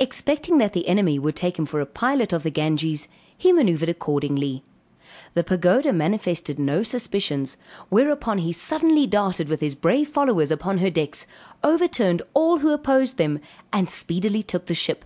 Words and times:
Expecting 0.00 0.58
that 0.58 0.72
the 0.72 0.88
enemy 0.88 1.20
would 1.20 1.36
take 1.36 1.56
him 1.56 1.64
for 1.64 1.80
a 1.80 1.86
pilot 1.86 2.32
of 2.32 2.42
the 2.42 2.50
Ganges, 2.50 3.06
he 3.36 3.52
manoeuvred 3.52 3.88
accordingly. 3.88 4.64
The 5.34 5.44
Pagoda 5.44 5.92
manifested 5.92 6.58
no 6.58 6.82
suspicions, 6.82 7.56
whereupon 7.88 8.38
he 8.38 8.52
suddenly 8.52 9.06
darted 9.06 9.48
with 9.48 9.60
his 9.60 9.76
brave 9.76 10.08
followers 10.08 10.50
upon 10.50 10.78
her 10.78 10.90
decks, 10.90 11.28
overturned 11.62 12.22
all 12.34 12.58
who 12.58 12.72
opposed 12.72 13.18
them, 13.18 13.38
and 13.72 13.88
speedily 13.88 14.42
took 14.42 14.66
the 14.66 14.74
ship. 14.74 15.04